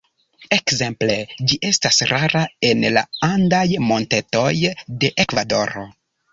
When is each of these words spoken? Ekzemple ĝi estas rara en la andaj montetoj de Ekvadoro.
Ekzemple 0.55 1.17
ĝi 1.51 1.59
estas 1.69 1.99
rara 2.13 2.41
en 2.71 2.83
la 2.97 3.05
andaj 3.29 3.63
montetoj 3.93 4.49
de 5.05 5.15
Ekvadoro. 5.27 5.89